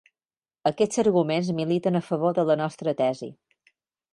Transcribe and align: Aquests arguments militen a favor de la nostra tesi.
Aquests 0.69 1.01
arguments 1.03 1.51
militen 1.59 1.99
a 1.99 2.03
favor 2.09 2.33
de 2.39 2.47
la 2.51 2.57
nostra 2.63 2.95
tesi. 3.03 3.31